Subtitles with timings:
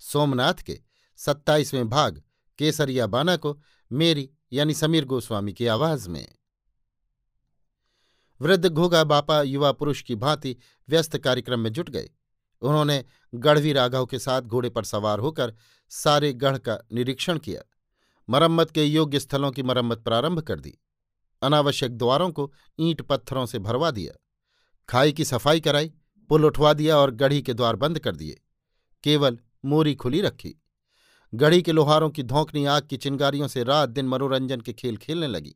[0.00, 0.80] सोमनाथ के
[1.16, 2.22] सत्ताईसवें भाग
[2.58, 3.60] केसरिया बाना को
[3.92, 6.34] मेरी यानी समीर गोस्वामी की आवाज़ में।
[8.40, 10.56] वृद्ध घोगा बापा युवा पुरुष की भांति
[10.88, 12.10] व्यस्त कार्यक्रम में जुट गए।
[12.62, 15.54] उन्होंने गढ़वी राघव के साथ घोड़े पर सवार होकर
[15.88, 17.62] सारे गढ़ का निरीक्षण किया।
[18.30, 20.78] मरम्मत के योग्य स्थलों की मरम्मत प्रारंभ कर दी।
[21.42, 24.12] अनावश्यक द्वारों को ईंट पत्थरों से भरवा दिया।
[24.88, 25.92] खाई की सफ़ाई कराई,
[26.28, 28.40] पुल उठवा दिया और गढ़ी के द्वार बंद कर दिए।
[29.04, 30.62] केवल मोरी खुली रखी।
[31.34, 35.26] गढ़ी के लोहारों की धौंकनी आग की चिंगारियों से रात दिन मनोरंजन के खेल खेलने
[35.26, 35.54] लगी।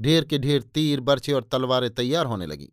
[0.00, 2.72] ढेर के ढेर तीर, बर्छे और तलवारें तैयार होने लगी।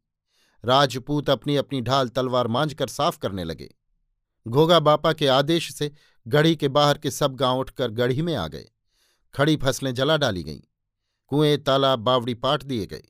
[0.66, 3.76] राजपूत अपनी अपनी ढाल तलवार मांझ कर साफ़ करने लगे।
[4.48, 5.92] घोगा बापा के आदेश से
[6.28, 8.70] गढ़ी के बाहर के सब गाँव उठकर गढ़ी में आ गए।
[9.34, 10.60] खड़ी फ़सलें जला डाली गईं।
[11.28, 13.04] कुएँ, तालाब, बावड़ी पाट दिए गए।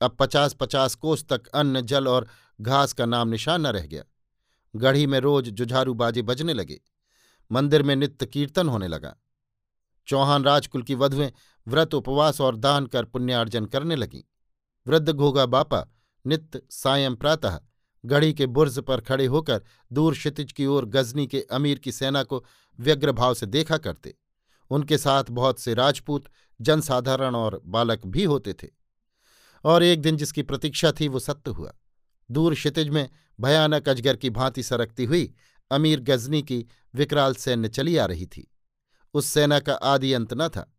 [0.00, 2.28] अब पचास पचास कोस तक अन्न, जल और
[2.60, 4.02] घास का नाम निशान न रह गया।
[4.76, 6.80] गढ़ी में रोज जुझारू बाजे बजने लगे।
[7.52, 9.16] मंदिर में नित्य कीर्तन होने लगा।
[10.06, 11.32] चौहान राजकुल की वधुएँ
[11.68, 14.22] व्रत उपवास और दान कर पुण्यार्जन करने लगीं।
[14.86, 15.86] वृद्ध घोगा बापा
[16.26, 17.60] नित्य सायं प्रातः
[18.04, 22.22] गढ़ी के बुर्ज पर खड़े होकर दूर क्षितिज की ओर गजनी के अमीर की सेना
[22.22, 22.44] को
[22.80, 24.18] व्यग्र भाव से देखा करते।
[24.70, 26.24] उनके साथ बहुत से राजपूत,
[26.60, 28.68] जनसाधारण और बालक भी होते थे।
[29.64, 31.74] और एक दिन जिसकी प्रतीक्षा थी वो सत्य हुआ।
[32.30, 33.08] दूर क्षितिज में
[33.40, 35.34] भयानक अजगर की भांति सरकती हुई
[35.70, 38.54] अमीर गजनी की विकराल सैन्य चली आ रही थी।
[39.14, 40.72] उस सेना का आदि अंत न था।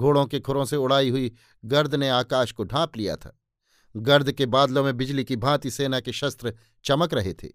[0.00, 3.40] घोड़ों के खुरों से उड़ाई हुई गर्द ने आकाश को ढांप लिया था।
[3.96, 6.54] गर्द के बादलों में बिजली की भांति सेना के शस्त्र
[6.84, 7.48] चमक रहे थे।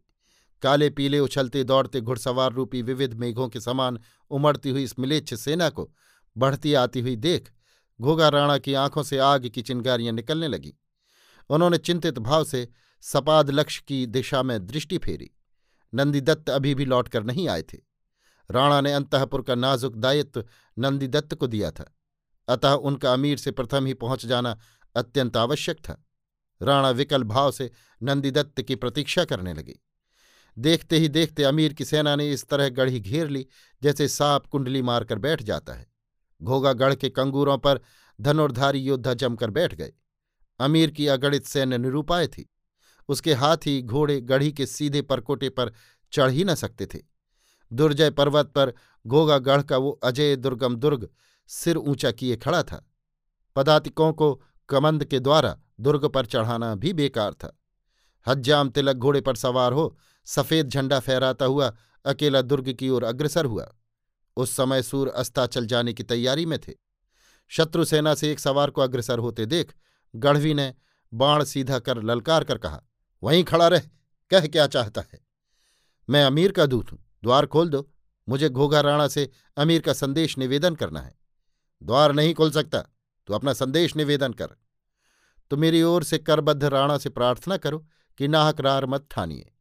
[0.62, 4.00] काले पीले उछलते दौड़ते घुड़सवार रूपी विविध मेघों के समान
[4.30, 5.94] उमड़ती हुई इस मिलेच्छ सेना को
[6.38, 7.52] बढ़ती आती हुई देख
[8.02, 10.72] घोगा राणा की आँखों से आग की चिंगारियाँ निकलने लगीं।
[11.50, 12.70] उन्होंने चिंतित भाव से
[13.06, 15.32] सपाद लक्ष्य की दिशा में दृष्टि फेरी।
[15.94, 17.78] नंदीदत्त अभी भी लौटकर नहीं आए थे।
[18.52, 20.46] राणा ने अंतपुर का नाजुक दायित्व
[20.80, 21.98] नंदीदत्त को दिया था।
[22.48, 24.60] अतः उनका अमीर से प्रथम ही पहुँच जाना
[24.96, 26.06] अत्यंत आवश्यक था।
[26.62, 27.72] राणा विकल भाव से
[28.04, 29.80] नंदीदत्त की प्रतीक्षा करने लगे।
[30.60, 33.48] देखते ही देखते अमीर की सेना ने इस तरह गढ़ी घेर ली,
[33.84, 35.88] जैसे सांप कुंडली मारकर बैठ जाता है।
[36.44, 37.82] घोगा गढ़ के कंगूरों पर
[38.22, 39.94] धनुर्धारी योद्धा जमकर बैठ गए।
[40.60, 42.50] अमीर की अगणित सैन्य निरूपाय थी।
[43.10, 45.72] उसके हाथी घोड़े गढ़ी के सीधे परकोटे पर
[46.14, 47.00] चढ़ ही न सकते थे।
[47.72, 48.74] दुर्जय पर्वत पर
[49.06, 51.08] गोगा गढ़ का वो अजय दुर्गम दुर्ग
[51.50, 52.86] सिर ऊँचा किए खड़ा था।
[53.56, 54.34] पदातिकों को
[54.70, 57.58] कमंद के द्वारा दुर्ग पर चढ़ाना भी बेकार था।
[58.28, 61.76] हज्जाम तिलक घोड़े पर सवार हो सफ़ेद झंडा फहराता हुआ
[62.06, 63.68] अकेला दुर्ग की ओर अग्रसर हुआ।
[64.38, 66.74] उस समय सूर अस्ताचल जाने की तैयारी में थे।
[67.52, 69.74] शत्रु सेना से एक सवार को अग्रसर होते देख
[70.14, 70.74] गढ़वी ने
[71.14, 72.82] बाण सीधा कर ललकार कर कहा
[73.24, 73.80] वहीं खड़ा रह,
[74.30, 75.20] कह क्या चाहता है?
[76.10, 77.92] मैं अमीर का दूत हूँ। द्वार खोल दो।
[78.30, 81.16] मुझे घोघा राणा से अमीर का संदेश निवेदन करना है।
[81.84, 82.80] द्वार नहीं खोल सकता।
[83.28, 84.48] तो अपना संदेश निवेदन कर।
[85.50, 89.52] तो मेरी ओर से करबद्ध राणा से प्रार्थना करो कि नाहक रार मत ठानिए।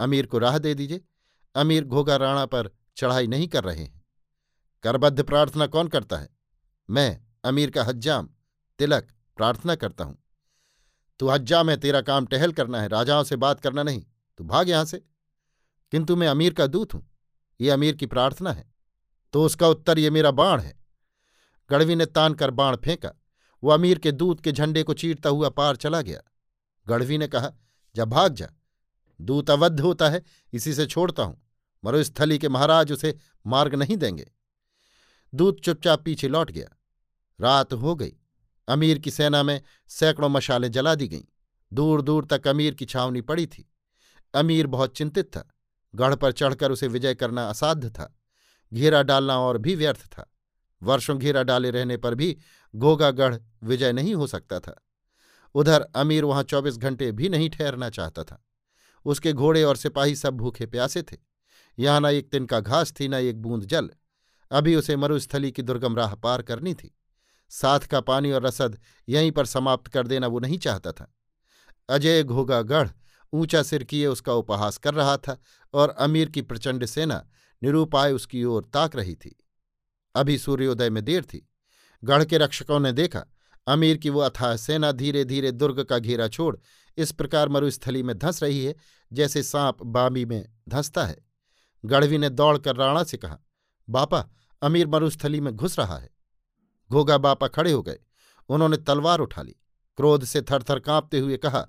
[0.00, 1.04] अमीर को राह दे दीजिए।
[1.54, 4.04] अमीर घोघा राणा पर चढ़ाई नहीं कर रहे हैं।
[4.82, 6.28] करबद्ध प्रार्थना कौन करता है?
[6.90, 8.28] मैं, अमीर का हज्जाम,
[8.78, 10.23] तिलक प्रार्थना करता हूँ।
[11.20, 14.02] तू हज्जा में तेरा काम टहल करना है, राजाओं से बात करना नहीं,
[14.38, 14.98] तू भाग यहाँ से।
[15.92, 17.06] किंतु मैं अमीर का दूत हूँ,
[17.60, 18.72] ये अमीर की प्रार्थना है
[19.34, 20.74] तो उसका उत्तर ये मेरा बाण है।
[21.70, 23.10] गढ़वी ने तान कर बाण फेंका,
[23.62, 26.20] वो अमीर के दूत के झंडे को चीरता हुआ पार चला गया।
[26.86, 27.52] गढ़वी ने कहा
[27.94, 28.48] जब भाग जा,
[29.20, 30.22] दूत अवध होता है,
[30.52, 31.40] इसी से छोड़ता हूँ
[31.84, 34.30] मरुस्थली के महाराज उसे मार्ग नहीं देंगे।
[35.32, 36.68] दूत चुपचाप पीछे लौट गया।
[37.38, 38.12] रात हो गई
[38.68, 41.24] अमीर की सेना में सैकड़ों मशालें जला दी गईं।
[41.72, 43.70] दूर दूर तक अमीर की छावनी पड़ी थी।
[44.34, 45.48] अमीर बहुत चिंतित था।
[45.94, 48.18] गढ़ पर चढ़कर उसे विजय करना असाध्य था।
[48.74, 50.30] घेरा डालना और भी व्यर्थ था।
[50.82, 52.38] वर्षों घेरा डाले रहने पर भी
[52.74, 54.86] गोगागढ़ विजय नहीं हो सकता था।
[55.54, 58.44] उधर अमीर वहाँ चौबीस घंटे भी नहीं ठहरना चाहता था।
[59.04, 61.16] उसके घोड़े और सिपाही सब भूखे प्यासे थे।
[61.78, 63.90] यहाँ न एक तिनका घास थी, न एक बूंद जल।
[64.50, 66.94] अभी उसे मरुस्थली की दुर्गम राह पार करनी थी।
[67.54, 68.78] साथ का पानी और रसद
[69.08, 71.14] यहीं पर समाप्त कर देना वो नहीं चाहता था।
[71.88, 72.88] अजय घोगा गढ़
[73.32, 75.36] ऊँचा सिर किए उसका उपहास कर रहा था
[75.74, 77.24] और अमीर की प्रचंड सेना
[77.62, 79.36] निरूपाय उसकी ओर ताक रही थी।
[80.14, 81.48] अभी सूर्योदय में देर थी।
[82.04, 83.24] गढ़ के रक्षकों ने देखा,
[83.66, 86.56] अमीर की वो अथाह सेना धीरे धीरे दुर्ग का घेरा छोड़
[86.96, 88.74] इस प्रकार मरुस्थली में धंस रही है
[89.12, 91.16] जैसे सांप बामी में धंसता है।
[91.84, 93.38] गढ़वी ने दौड़कर राणा से कहा,
[93.88, 94.28] बापा,
[94.62, 96.13] अमीर मरुस्थली में घुस रहा है।
[96.90, 97.98] घोगा बापा खड़े हो गए।
[98.48, 99.56] उन्होंने तलवार उठा ली।
[99.96, 101.66] क्रोध से थरथर कांपते हुए कहा,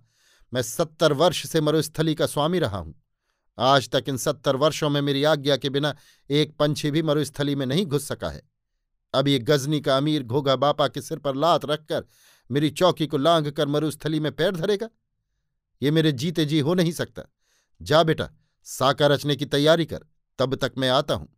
[0.53, 2.95] मैं सत्तर वर्ष से मरुस्थली का स्वामी रहा हूँ।
[3.59, 5.95] आज तक इन सत्तर वर्षों में मेरी आज्ञा के बिना
[6.29, 8.41] एक पंछी भी मरुस्थली में नहीं घुस सका है।
[9.13, 12.05] अब ये गजनी का अमीर घोगा बापा के सिर पर लात रखकर
[12.51, 14.89] मेरी चौकी को लांघ कर मरुस्थली में पैर धरेगा?
[15.81, 17.21] ये मेरे जीते जी हो नहीं सकता।
[17.81, 18.29] जा बेटा,
[18.63, 20.05] साका रचने की तैयारी कर,
[20.39, 21.29] तब तक मैं आता हूँ।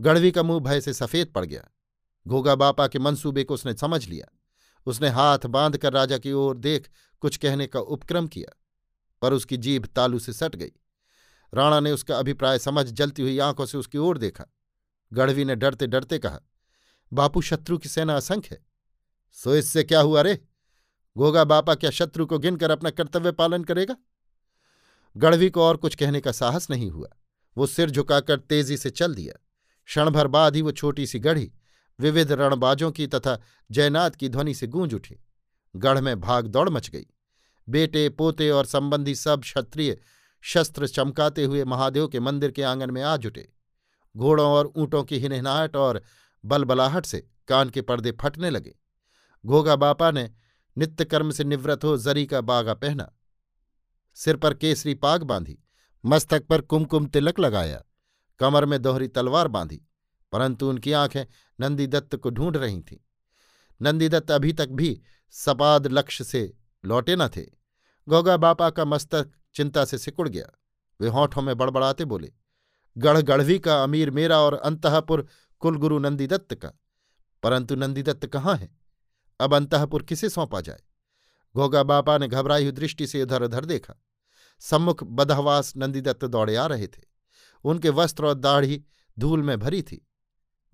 [0.00, 1.68] गढ़वी का मुँह भय से सफ़ेद पड़ गया।
[2.26, 4.26] घोगा बापा के मंसूबे को उसने समझ लिया।
[4.86, 6.88] उसने हाथ बांधकर राजा की ओर देख
[7.22, 8.56] कुछ कहने का उपक्रम किया,
[9.22, 10.72] पर उसकी जीभ तालू से सट गई।
[11.54, 14.44] राणा ने उसका अभिप्राय समझ जलती हुई आँखों से उसकी ओर देखा।
[15.12, 16.40] गढ़वी ने डरते डरते कहा,
[17.12, 18.66] बापू, शत्रु की सेना असंख्य है।
[19.32, 20.38] सो इससे क्या हुआ रे?
[21.16, 23.96] गोगा बापा क्या शत्रु को गिनकर अपना कर्तव्य पालन करेगा?
[25.16, 27.08] गढ़वी को और कुछ कहने का साहस नहीं हुआ।
[27.56, 29.34] वो सिर झुकाकर तेज़ी से चल दिया।
[29.84, 31.50] क्षण भर बाद ही वो छोटी सी गढ़ी
[32.00, 35.16] विविध रणबाजों की तथा जयनाथ की ध्वनि से गूंज उठी।
[35.76, 37.06] गढ़ में भाग दौड़ मच गई।
[37.68, 40.00] बेटे, पोते और संबंधी सब क्षत्रिय
[40.40, 43.52] शस्त्र चमकाते हुए महादेव के मंदिर के आँगन में आ जुटे।
[44.16, 46.02] घोड़ों और ऊंटों की हिनहिनाहट और
[46.44, 48.78] बलबलाहट से कान के पर्दे फटने लगे।
[49.46, 50.30] घोगा बापा ने
[50.78, 53.12] नित्य कर्म से निवृत्त हो जरी का बागा पहना।
[54.14, 55.58] सिर पर केसरी पाग बांधी।
[56.06, 57.82] मस्तक पर कुमकुम तिलक लगाया।
[58.38, 59.86] कमर में दोहरी तलवार बांधी।
[60.32, 61.24] परंतु उनकी आँखें
[61.60, 62.96] नंदीदत्त को ढूंढ रही थीं।
[63.82, 66.54] नंदीदत्त अभी तक भी सपाद लक्ष्य से
[66.84, 67.42] लौटे न थे।
[68.08, 70.46] गोगा बापा का मस्तक चिंता से सिकुड़ गया।
[71.00, 72.32] वे होठों में बड़बड़ाते बोले,
[72.98, 75.26] गढ़ गढ़वी का अमीर मेरा और अंतपुर
[75.58, 76.72] कुलगुरु नंदीदत्त का।
[77.42, 78.78] परंतु नंदीदत्त कहाँ है?
[79.40, 80.80] अब अंतपुर किसे सौंपा जाए?
[81.56, 83.94] घोगा बापा ने घबराई हुई दृष्टि से इधर उधर देखा।
[84.60, 87.02] सम्मुख बदहवास नंदीदत्त दौड़े आ रहे थे।
[87.64, 88.84] उनके वस्त्र और दाढ़ी
[89.18, 90.06] धूल में भरी थी।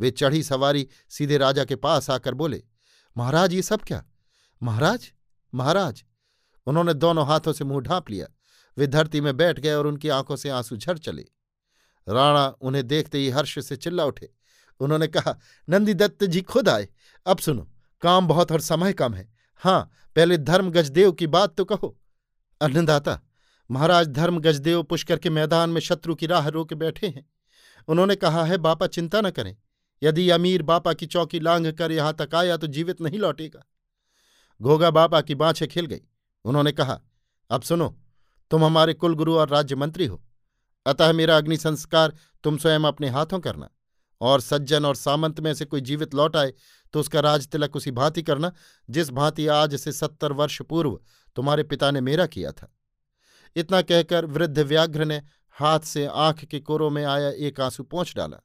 [0.00, 2.62] वे चढ़ी सवारी सीधे राजा के पास आकर बोले,
[3.16, 4.04] महाराज, ये सब क्या?
[4.62, 5.12] महाराज?
[5.54, 6.04] महाराज?
[6.66, 8.26] उन्होंने दोनों हाथों से मुँह ढांप लिया।
[8.78, 11.24] वे धरती में बैठ गए और उनकी आँखों से आँसू झर चले।
[12.08, 14.32] राणा उन्हें देखते ही हर्ष से चिल्ला उठे।
[14.80, 15.38] उन्होंने कहा
[15.68, 16.88] नंदीदत्त जी, खुद आए।
[17.26, 17.70] अब सुनो,
[18.02, 21.98] काम बहुत और समय कम है। हाँ पहले धर्म गजदेव की बात तो कहो।
[22.60, 23.20] अन्नदाता,
[23.70, 27.30] महाराज धर्म गजदेव पुष्कर के मैदान में शत्रु की राह रोके बैठे हैं।
[27.88, 29.56] उन्होंने कहा, है बापा, चिंता न करें।
[30.02, 33.64] यदि अमीर बापा की चौकी लांघ कर यहाँ तक आया तो जीवित नहीं लौटेगा।
[34.60, 36.00] घोगा बापा की बाँछें खिल गई।
[36.44, 37.00] उन्होंने कहा,
[37.50, 37.96] अब सुनो,
[38.50, 40.22] तुम हमारे कुलगुरु और राज्य मंत्री हो।
[40.86, 42.12] अतः मेरा अग्नि संस्कार
[42.44, 43.70] तुम स्वयं अपने हाथों करना।
[44.20, 46.52] और सज्जन और सामंत में से कोई जीवित लौट आए
[46.94, 48.52] तो उसका राज तिलक उसी भांति करना,
[48.90, 50.98] जिस भांति आज से सत्तर वर्ष पूर्व
[51.36, 52.72] तुम्हारे पिता ने मेरा किया था।
[53.56, 58.12] इतना कहकर वृद्ध व्याघ्र ने हाथ से आँख के कोरों में आया एक आँसू पहुँच
[58.16, 58.40] डाला।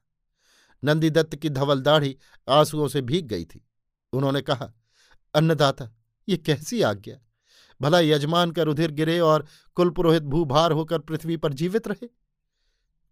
[0.84, 2.18] नंदीदत्त की धवल दाढ़ी
[2.50, 3.68] आंसुओं से भीग गई थी।
[4.14, 4.74] उन्होंने कहा,
[5.34, 5.90] अन्नदाता,
[6.30, 7.18] ये कैसी आज्ञा?
[7.82, 9.46] भला यजमान का रुधिर गिरे और
[9.76, 12.08] कुलपुरोहित भूभार होकर पृथ्वी पर जीवित रहे?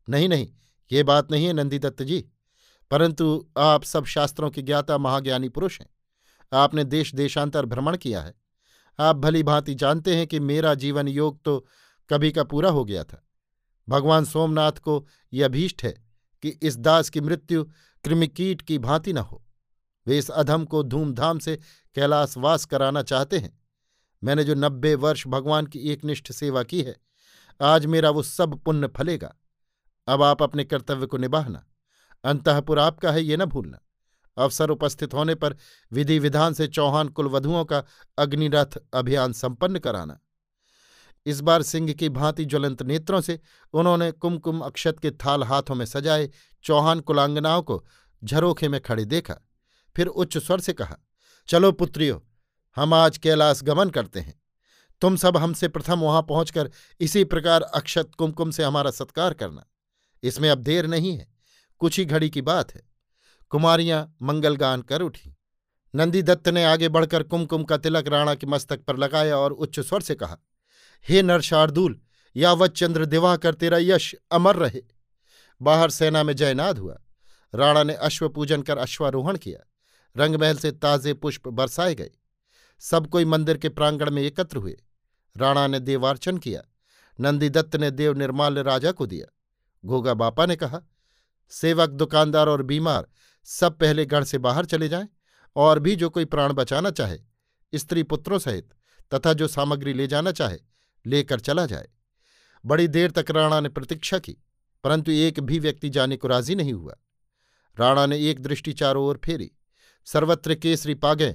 [0.10, 0.52] नहीं नहीं,
[0.92, 2.30] ये बात नहीं है नंदीदत्त जी।
[2.92, 5.90] परंतु आप सब शास्त्रों के ज्ञाता महाज्ञानी पुरुष हैं।
[6.54, 8.34] आपने देश देशांतर भ्रमण किया है।
[9.00, 11.68] आप भली भांति जानते हैं कि मेरा जीवन योग तो
[12.10, 13.28] कभी का पूरा हो गया था।
[13.90, 16.09] भगवान सोमनाथ को यह अभीष्ट है।
[16.42, 17.66] कि इस दास की मृत्यु
[18.04, 19.46] कृमिकीट की भांति न हो।
[20.08, 21.60] वे इस अधम को धूमधाम से
[21.96, 23.60] कैलाशवास कराना चाहते हैं।
[24.24, 26.98] मैंने जो नब्बे वर्ष भगवान की एकनिष्ठ सेवा की है,
[27.62, 29.36] आज मेरा वो सब पुण्य फलेगा।
[30.08, 31.66] अब आप अपने कर्तव्य को निभाना।
[32.24, 33.80] अंतपुर आपका है, ये न भूलना।
[34.38, 35.56] अवसर उपस्थित होने पर
[35.92, 37.84] विधि विधान से चौहान कुलवधुओं का
[38.18, 40.20] अग्निरथ अभियान संपन्न कराना।
[41.26, 43.40] इस बार सिंह की भांति ज्वलंत नेत्रों से
[43.74, 46.30] उन्होंने कुमकुम अक्षत के थाल हाथों में सजाए
[46.64, 47.86] चौहान कुलांगनाओं को
[48.24, 49.36] झरोखे में खड़े देखा।
[49.96, 50.98] फिर उच्च स्वर से कहा,
[51.48, 52.26] चलो पुत्रियो,
[52.78, 54.40] हम आज कैलाश गमन करते हैं।
[55.02, 59.66] तुम सब हमसे प्रथम वहाँ पहुंचकर इसी प्रकार अक्षत कुमकुम से हमारा सत्कार करना।
[60.24, 61.28] इसमें अब देर नहीं है,
[61.82, 62.82] कुछ ही घड़ी की बात है।
[63.52, 65.36] कुमारियाँ मंगलगान कर उठी।
[65.94, 69.80] नंदी दत्त ने आगे बढ़कर कुमकुम का तिलक राणा के मस्तक पर लगाया और उच्च
[69.80, 70.38] स्वर से कहा
[71.08, 72.02] हे नर शार्दूल,
[72.36, 74.82] यावत चंद्र दिवाकर तेरा यश अमर रहे।
[75.62, 77.00] बाहर सेना में जयनाद हुआ।
[77.56, 79.68] राणा ने अश्व पूजन कर अश्वारोहण किया।
[80.18, 82.10] रंगमहल से ताजे पुष्प बरसाए गए।
[82.80, 84.82] सब कोई मंदिर के प्रांगण में एकत्र हुए।
[85.38, 86.62] राणा ने देवार्चन किया।
[87.20, 89.36] नंदीदत्त ने देव निर्माल्य राजा को दिया।
[89.86, 90.82] घोगा बापा ने कहा,
[91.50, 93.08] सेवक, दुकानदार और बीमार
[93.44, 95.08] सब पहले गढ़ से बाहर चले जाएँ
[95.56, 97.20] और भी जो कोई प्राण बचाना चाहे,
[97.76, 98.70] स्त्री पुत्रों सहित
[99.14, 100.69] तथा जो सामग्री ले जाना चाहे
[101.06, 101.88] लेकर चला जाए।
[102.66, 104.38] बड़ी देर तक राणा ने प्रतीक्षा की,
[104.84, 106.96] परंतु एक भी व्यक्ति जाने को राज़ी नहीं हुआ।
[107.78, 109.52] राणा ने एक दृष्टि चारों ओर फेरी,
[110.08, 111.30] सर्वत्र केसरी पागे,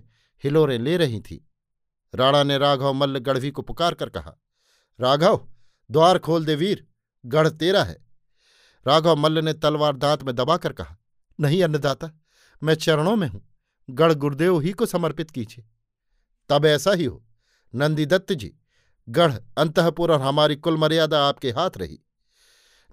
[0.45, 1.45] हिलोरें ले रही थी।
[2.15, 4.35] राणा ने राघव मल्ल गढ़वी को पुकार कर कहा,
[5.01, 5.49] राघव,
[5.91, 6.87] द्वार खोल दे वीर,
[7.25, 7.97] गढ़ तेरा है।
[8.87, 10.97] राघव मल्ल ने तलवार दांत में दबाकर कहा,
[11.39, 12.11] नहीं अन्नदाता,
[12.63, 13.43] मैं चरणों में हूँ,
[13.89, 15.65] गढ़ गुरुदेव ही को समर्पित कीजिए।
[16.51, 17.25] तब ऐसा ही हो,
[17.75, 18.53] नंदीदत्त जी
[19.09, 22.01] गढ़ अंतपुर और हमारी कुल मर्यादा आपके हाथ रही।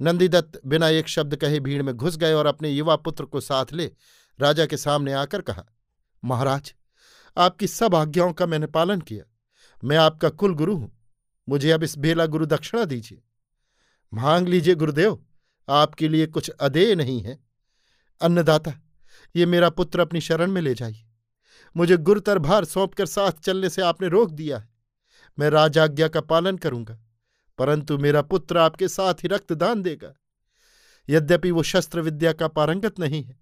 [0.01, 3.65] नंदीदत्त बिना एक शब्द कहे भीड़ में घुस गए और अपने युवा पुत्र को साथ
[3.73, 3.91] ले
[4.39, 5.65] राजा के सामने आकर कहा,
[6.25, 6.73] महाराज,
[7.37, 9.23] आपकी सब आज्ञाओं का मैंने पालन किया।
[9.83, 10.97] मैं आपका कुल गुरु हूँ।
[11.49, 13.23] मुझे अब इस बेला गुरु दक्षिणा दीजिए।
[14.13, 15.25] मांग लीजिए गुरुदेव,
[15.69, 17.39] आपके लिए कुछ अदेय नहीं है।
[18.21, 18.73] अन्नदाता,
[19.35, 21.07] ये मेरा पुत्र अपनी शरण में ले जाइए।
[21.77, 24.70] मुझे गुरुतर भार सौंपकर साथ चलने से आपने रोक दिया है।
[25.37, 26.97] मैं राजाज्ञा का पालन करूँगा,
[27.59, 30.13] परंतु मेरा पुत्र आपके साथ ही रक्तदान देगा।
[31.09, 33.39] यद्यपि वो शस्त्र विद्या का पारंगत नहीं है,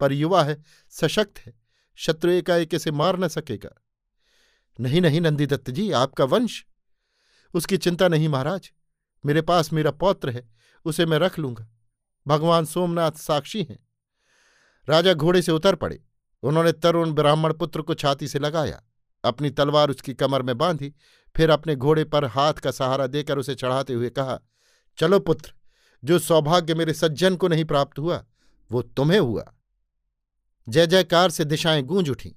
[0.00, 1.54] पर युवा है, सशक्त है,
[1.98, 3.70] शत्रु एकाएक इसे मार न सकेगा।
[4.78, 6.64] नहीं नहीं, नंदीदत्त जी, आपका वंश?
[7.54, 8.70] उसकी चिंता नहीं महाराज,
[9.24, 10.48] मेरे पास मेरा पौत्र है,
[10.86, 11.68] उसे मैं रख लूँगा।
[12.26, 13.78] भगवान सोमनाथ साक्षी हैं।
[14.88, 16.00] राजा घोड़े से उतर पड़े,
[16.42, 18.82] उन्होंने तरुण ब्राह्मण पुत्र को छाती से लगाया।
[19.24, 20.94] अपनी तलवार उसकी कमर में बांधी,
[21.36, 24.38] फिर अपने घोड़े पर हाथ का सहारा देकर उसे चढ़ाते हुए कहा,
[24.98, 25.52] चलो पुत्र,
[26.04, 28.24] जो सौभाग्य मेरे सज्जन को नहीं प्राप्त हुआ,
[28.70, 29.52] वो तुम्हें हुआ।
[30.68, 32.30] जय जयकार से दिशाएँ गूंज उठीं।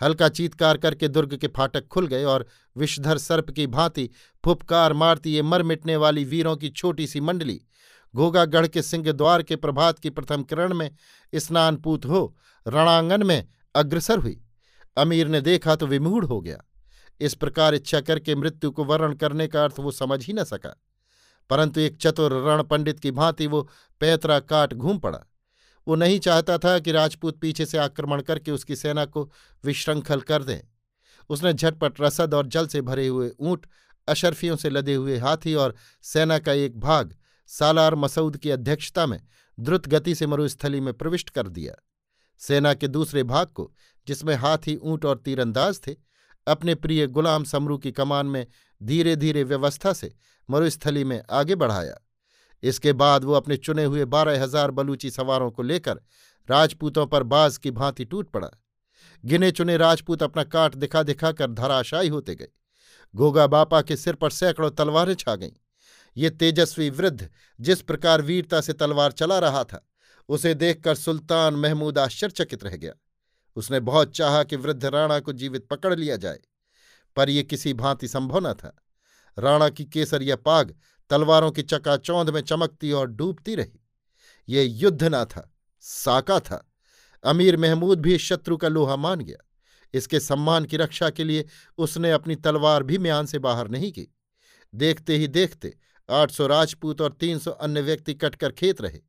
[0.00, 4.08] हल्का चीतकार करके दुर्ग के फाटक खुल गए और विषधर सर्प की भांति
[4.44, 7.60] फुपकार मारती ये मर मिटने वाली वीरों की छोटी सी मंडली,
[8.14, 10.90] घोगागढ़ के सिंह द्वार के प्रभात की प्रथम किरण में
[11.34, 12.36] स्नानपूत हो,
[12.68, 14.40] रणांगन में अग्रसर हुई।
[15.00, 16.62] अमीर ने देखा तो विमूढ़ हो गया।
[17.20, 20.76] इस प्रकार इच्छा करके मृत्यु को वर्ण करने का अर्थ वो समझ ही न सका।
[21.50, 23.68] परंतु एक चतुर रण पंडित की भांति वो
[24.00, 25.20] पैतरा काट घूम पड़ा।
[25.88, 29.30] वो नहीं चाहता था कि राजपूत पीछे से आक्रमण करके उसकी सेना को
[29.64, 30.60] विश्रंखल कर दें।
[31.30, 33.66] उसने झटपट रसद और जल से भरे हुए ऊँट,
[34.08, 37.16] अशरफियों से लदे हुए हाथी और सेना का एक भाग,
[37.46, 39.20] सालार मसूद की अध्यक्षता में
[39.60, 41.74] द्रुत गति से मरुस्थली में प्रविष्ट कर दिया।
[42.40, 43.70] सेना के दूसरे भाग को,
[44.06, 45.94] जिसमें हाथी ऊँट और तीरंदाज थे,
[46.46, 48.46] अपने प्रिय गुलाम समरू की कमान में
[48.80, 50.12] धीरे धीरे व्यवस्था से
[50.48, 52.00] मरुस्थली में आगे बढ़ाया।
[52.62, 56.00] इसके बाद वो अपने चुने हुए बारह हज़ार बलूची सवारों को लेकर
[56.48, 58.50] राजपूतों पर बाज की भांति टूट पड़ा।
[59.24, 62.48] गिने चुने राजपूत अपना काट दिखा दिखा कर धराशायी होते गए।
[63.14, 65.52] गोगा बापा के सिर पर सैकड़ों तलवारें छा गईं।
[66.16, 67.28] ये तेजस्वी वृद्ध
[67.60, 69.86] जिस प्रकार वीरता से तलवार चला रहा था
[70.30, 72.92] उसे देखकर सुल्तान महमूद आश्चर्यचकित रह गया।
[73.56, 76.38] उसने बहुत चाहा कि वृद्ध राणा को जीवित पकड़ लिया जाए,
[77.16, 78.74] पर यह किसी भांति संभव न था।
[79.38, 80.74] राणा की केसरिया पाग
[81.10, 83.80] तलवारों की चकाचौंध में चमकती और डूबती रही।
[84.48, 85.50] ये युद्ध न था,
[85.82, 86.66] साका था।
[87.24, 89.44] अमीर महमूद भी शत्रु का लोहा मान गया।
[89.94, 91.44] इसके सम्मान की रक्षा के लिए
[91.78, 94.06] उसने अपनी तलवार भी म्यान से बाहर नहीं की।
[94.74, 95.76] देखते ही देखते
[96.08, 99.00] आठ सौ राजपूत और तीन सौ अन्य व्यक्ति कटकर खेत रहे।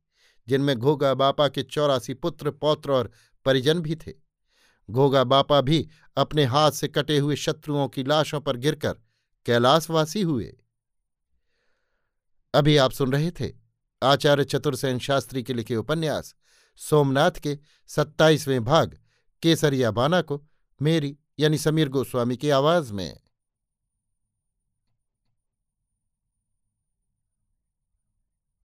[0.48, 3.10] जिनमें घोगा बापा के चौरासी पुत्र, पौत्र और
[3.44, 4.12] परिजन भी थे।
[4.90, 8.96] घोगा बापा भी अपने हाथ से कटे हुए शत्रुओं की लाशों पर गिरकर
[9.46, 10.54] कैलाशवासी हुए।
[12.54, 13.52] अभी आप सुन रहे थे
[14.02, 16.34] आचार्य चतुर्सेन शास्त्री के लिखे उपन्यास,
[16.76, 17.58] सोमनाथ के
[17.88, 18.98] सत्ताईसवें भाग
[19.42, 20.44] केसरिया बाना को
[20.82, 23.20] मेरी यानी समीर गोस्वामी की आवाज़ में।